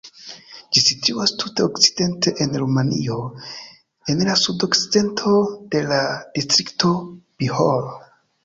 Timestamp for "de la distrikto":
5.77-6.95